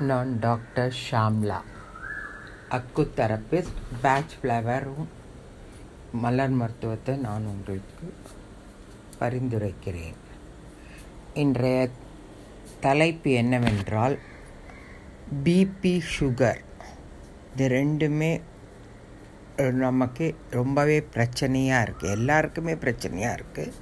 நான் 0.00 0.38
டாக்டர் 0.38 0.94
ஷாம்லா 1.10 1.60
அக்கு 2.68 3.12
therapist 3.16 3.78
batch 4.02 4.34
ஃப்ளவரும் 4.42 5.06
மலர் 6.12 6.50
மருத்துவத்தை 6.50 7.16
நான் 7.16 7.46
உங்களுக்கு 7.46 8.12
பரிந்துரைக்கிறேன். 9.20 10.18
இன்றைய 11.34 11.88
தலைப்பு 12.80 13.30
என்னவென்றால் 13.30 14.18
பிபி 15.44 16.02
சுகர் 16.18 16.60
இது 17.52 17.68
ரெண்டுமே 17.68 18.40
நமக்கு 19.56 20.34
ரொம்பவே 20.50 21.04
பிரச்சனையாக 21.14 21.84
இருக்குது 21.84 22.10
எல்லாருக்குமே 22.10 22.74
பிரச்சனையாக 22.74 23.34
இருக்குது 23.34 23.72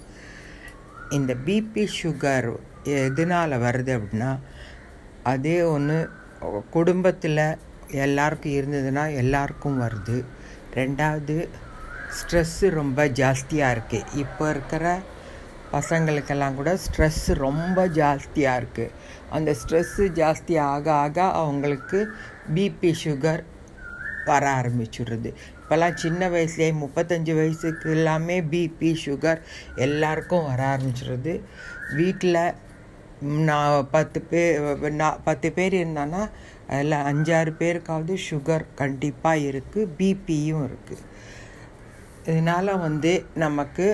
இந்த 1.10 1.34
பிபி 1.34 1.88
சுகர் 2.02 2.52
எதனால் 2.84 3.50
வருது 3.50 3.98
அப்படின்னா 3.98 4.40
அதே 5.32 5.56
ஒன்று 5.74 5.98
குடும்பத்தில் 6.76 7.44
எல்லாருக்கும் 8.04 8.56
இருந்ததுன்னா 8.58 9.04
எல்லாருக்கும் 9.22 9.80
வருது. 9.84 10.18
ரெண்டாவது 10.78 11.36
ஸ்ட்ரெஸ்ஸு 12.18 12.66
ரொம்ப 12.80 13.06
ஜாஸ்தியாக 13.20 13.74
இருக்குது 13.76 14.10
இப்போ 14.22 14.44
இருக்கிற 14.54 14.84
பசங்களுக்கெல்லாம் 15.74 16.56
கூட 16.58 16.72
ஸ்ட்ரெஸ்ஸு 16.84 17.32
ரொம்ப 17.46 17.86
ஜாஸ்தியாக 18.00 18.60
இருக்குது 18.60 18.92
அந்த 19.36 19.50
ஸ்ட்ரெஸ்ஸு 19.60 20.04
ஜாஸ்தி 20.20 20.56
ஆக 20.72 20.86
ஆக 21.04 21.18
அவங்களுக்கு 21.42 22.00
பிபி 22.56 22.90
சுகர் 23.04 23.42
வர 24.28 24.44
ஆரம்பிச்சுடுது. 24.58 25.30
இப்போல்லாம் 25.60 25.96
சின்ன 26.02 26.28
வயசுலேயே 26.34 26.72
முப்பத்தஞ்சு 26.82 27.32
வயசுக்கு 27.40 27.88
எல்லாமே 27.96 28.36
பிபி 28.52 28.90
சுகர் 29.04 29.40
எல்லாருக்கும் 29.86 30.46
வர 30.50 30.60
ஆரம்பிச்சிடுது. 30.74 31.34
வீட்டில் 31.98 32.40
நான் 33.48 33.88
பத்து 33.90 34.18
பேர் 34.30 34.92
நான் 35.00 35.20
பத்து 35.24 35.48
பேர் 35.52 35.74
இருந்தான்னா 35.82 36.22
அதில் 36.68 36.96
அஞ்சாறு 37.10 37.52
பேருக்காவது 37.60 38.14
சுகர் 38.28 38.64
கண்டிப்பாக 38.74 39.46
இருக்குது 39.50 39.90
பிபியும் 39.98 40.64
இருக்குது 40.68 41.04
இதனால் 42.26 42.80
வந்து 42.86 43.12
நமக்கு 43.44 43.86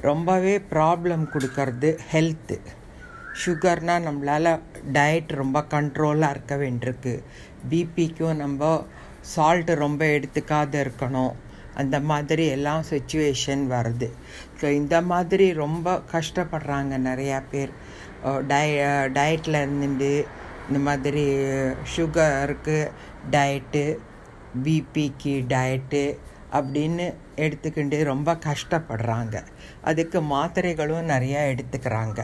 ரொம்பவே 0.00 0.54
ப்ராப்ளம் 0.74 1.24
கொடுக்கறது 1.34 1.90
ஹெல்த்து 2.12 2.56
சுகர்னால் 3.42 4.06
நம்மளால் 4.06 4.50
டயட் 4.96 5.30
ரொம்ப 5.40 5.58
கண்ட்ரோலாக 5.74 6.34
இருக்க 6.34 6.54
வேண்டியிருக்கு. 6.56 7.14
பிபிக்கும் 7.70 8.40
நம்ம 8.42 8.70
சால்ட்டு 9.34 9.74
ரொம்ப 9.84 10.02
எடுத்துக்காத 10.16 10.72
இருக்கணும். 10.84 11.34
அந்த 11.80 11.96
மாதிரி 12.10 12.44
எல்லாம் 12.56 12.82
சுச்சுவேஷன் 12.90 13.62
வருது. 13.74 14.08
ஸோ 14.60 14.66
இந்த 14.80 14.96
மாதிரி 15.12 15.46
ரொம்ப 15.64 15.94
கஷ்டப்படுறாங்க 16.12 16.96
நிறையா 17.08 17.38
பேர். 17.52 17.72
டய 18.24 18.86
டயட்டில் 19.16 19.58
இருந்துட்டு 19.64 20.10
இந்த 20.68 20.80
மாதிரி 20.88 21.24
சுகருக்கு 21.96 22.76
டயட்டு 23.30 23.84
பிபிக்கு 24.64 25.34
டயட்டு 25.52 26.02
அப்படின்னு 26.58 27.04
எடுத்துக்கிட்டு 27.36 27.98
ரொம்ப 28.04 28.30
கஷ்டப்படுறாங்க. 28.46 29.36
அதுக்கு 29.82 30.20
மாத்திரைகளும் 30.20 31.10
நிறையா 31.14 31.40
எடுத்துக்கிறாங்க. 31.52 32.20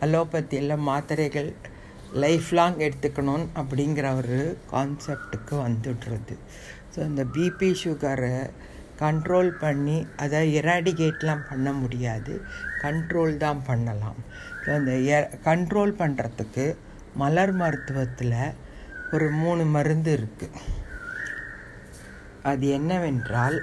அலோபத்தியில் 0.00 0.82
மாத்திரைகள் 0.88 1.50
லைஃப் 2.24 2.50
லாங் 2.50 2.78
எடுத்துக்கணும் 2.78 3.46
அப்படிங்கிற 3.60 4.06
ஒரு 4.16 4.58
கான்செப்டுக்கு 4.72 5.54
வந்துடுறது. 5.66 6.36
ஸோ 6.94 6.98
இந்த 6.98 7.24
பிபி 7.34 7.74
சுகரை 7.84 8.34
கண்ட்ரோல் 9.00 9.50
பண்ணி 9.58 9.96
அதை 10.16 10.40
எராடிகேட்லாம் 10.60 11.46
பண்ண 11.50 11.68
முடியாது. 11.72 12.32
கண்ட்ரோல் 12.82 13.34
தான் 13.36 13.62
பண்ணலாம். 13.66 14.18
ஸோ 14.62 14.68
அந்த 14.78 14.92
e-, 15.08 15.28
கண்ட்ரோல் 15.48 15.92
பண்ணுறதுக்கு 16.00 16.66
மலர் 17.14 17.54
மருத்துவத்தில் 17.54 18.36
ஒரு 19.12 19.28
மூணு 19.38 19.62
மருந்து 19.66 20.10
இருக்குது 20.18 20.60
அது 22.42 22.66
என்னவென்றால் 22.76 23.58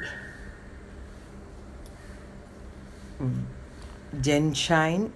ஜென்ஷைன் 4.22 5.08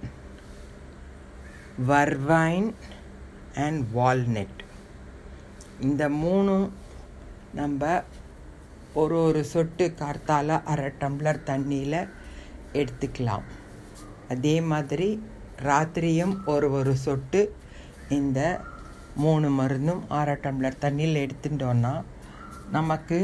வர்வைன் 1.90 2.70
அண்ட் 3.58 3.81
வால்நெட் 3.92 4.62
இந்த 5.81 6.04
மூணும் 6.22 6.68
நம்ம 7.54 7.90
ஒரு 9.00 9.18
ஒரு 9.24 9.41
சொட்டு 9.52 9.85
கார்த்தால 10.00 10.57
அரை 10.63 10.90
டம்ளர் 11.02 11.40
தண்ணியில் 11.50 12.09
எடுத்துக்கலாம். 12.74 13.46
அதே 14.34 14.56
மாதிரி 14.72 15.09
ராத்திரியும் 15.68 16.35
ஒரு 16.53 16.72
ஒரு 16.72 16.96
சொட்டு 16.96 17.41
இந்த 18.09 18.40
மூணு 19.16 19.47
மருந்தும் 19.59 20.03
அரை 20.19 20.35
டம்ளர் 20.44 20.81
தண்ணியில் 20.84 21.22
எடுத்துட்டோன்னா 21.25 21.94
நமக்கு 22.72 23.19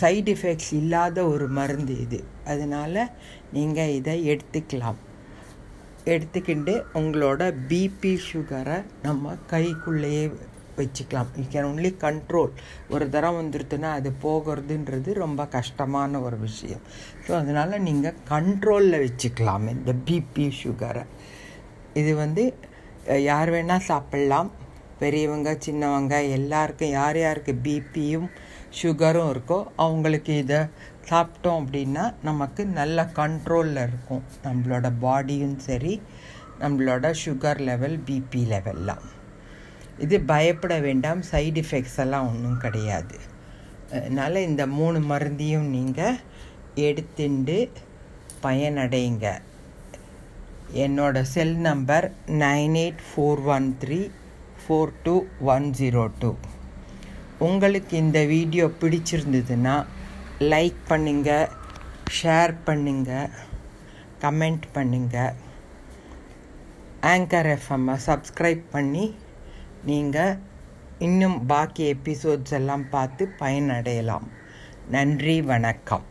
சைடு 0.00 0.30
எஃபெக்ட்ஸ் 0.34 0.72
இல்லாத 0.80 1.24
ஒரு 1.32 1.48
மருந்து 1.58 1.94
இது. 2.00 2.18
அதனால் 2.44 3.02
நீங்கள் 3.52 3.94
இதை 3.98 4.14
எடுத்துக்கலாம். 4.32 5.00
எடுத்துக்கிண்டு 6.04 6.74
உங்களோட 7.00 7.42
பிபி 7.70 8.12
சுகரை 8.28 8.78
நம்ம 9.02 9.34
கைக்குள்ளேயே 9.50 10.24
வச்சுக்கலாம். 10.80 11.30
யூ 11.40 11.44
கேன் 11.54 11.68
ஒன்லி 11.70 11.90
கண்ட்ரோல் 12.04 12.52
ஒரு 12.94 13.06
தரம் 13.14 13.38
வந்துருதுன்னா 13.40 13.90
அது 13.98 14.10
போகிறதுன்றது 14.24 15.12
ரொம்ப 15.24 15.44
கஷ்டமான 15.56 16.20
ஒரு 16.26 16.38
விஷயம். 16.46 16.84
ஸோ 17.26 17.32
அதனால் 17.42 17.84
நீங்கள் 17.88 18.18
கண்ட்ரோலில் 18.32 19.02
வச்சுக்கலாம். 19.06 19.66
இந்த 19.76 19.94
பிபி 20.08 20.46
சுகரை 20.62 21.04
இது 22.00 22.14
வந்து 22.24 22.44
யார் 23.30 23.50
வேணால் 23.56 23.88
சாப்பிட்லாம். 23.90 24.50
பெரியவங்க 25.02 25.50
சின்னவங்க 25.64 26.14
எல்லாருக்கும் 26.36 26.96
யார் 26.98 27.18
யாருக்கு 27.20 27.52
பிபியும் 27.66 28.26
சுகரும் 28.80 29.30
இருக்கோ 29.32 29.58
அவங்களுக்கு 29.84 30.32
இதை 30.42 30.58
சாப்பிட்டோம் 31.10 31.60
அப்படின்னா 31.62 32.04
நமக்கு 32.28 32.62
நல்ல 32.80 33.06
கண்ட்ரோலில் 33.20 33.80
இருக்கும். 33.86 34.22
நம்மளோட 34.46 34.88
பாடியும் 35.04 35.56
சரி 35.68 35.94
நம்மளோட 36.62 37.12
சுகர் 37.22 37.60
லெவல் 37.68 37.96
பிபி 38.08 38.42
லெவல்லாம் 38.52 39.04
இது 40.04 40.16
பயப்பட 40.32 40.74
வேண்டாம் 40.86 41.20
சைடு 41.30 41.60
எஃபெக்ட்ஸ் 41.64 41.98
எல்லாம் 42.04 42.28
ஒன்றும் 42.30 42.62
கிடையாது. 42.64 43.16
அதனால் 43.96 44.46
இந்த 44.48 44.62
மூணு 44.78 44.98
மருந்தையும் 45.12 45.68
நீங்கள் 45.76 46.20
எடுத்துண்டு 46.88 47.56
பயனடைங்க. 48.44 49.26
என்னோட 50.84 51.22
cell 51.34 51.56
number 51.68 52.06
nine 52.44 52.76
eight 52.82 53.02
four 53.08 53.42
one 53.54 53.68
three 53.82 54.00
four 54.62 54.92
two 55.04 55.14
one 55.54 55.66
zero 55.78 56.04
two. 56.20 56.30
உங்களுக்கு 57.46 57.94
இந்த 58.04 58.20
வீடியோ 58.34 58.64
பிடிச்சிருந்ததுன்னா 58.80 59.76
லைக் 60.52 60.80
பண்ணுங்கள் 60.90 61.48
ஷேர் 62.18 62.54
பண்ணுங்கள் 62.66 63.32
கமெண்ட் 64.24 64.66
பண்ணுங்கள் 64.76 65.34
ஆங்கர் 67.12 67.48
எஃப்எம்மை 67.56 67.96
சப்ஸ்கிரைப் 68.06 68.64
பண்ணி 68.76 69.04
நீங்கள் 69.84 70.38
இன்னும் 70.98 71.46
பாக்கி 71.46 71.94
எபிசோட்ஸ் 71.94 72.52
எல்லாம் 72.52 72.88
பார்த்து 72.88 73.28
பயனடையலாம். 73.38 74.26
நன்றி 74.88 75.42
வணக்கம். 75.42 76.04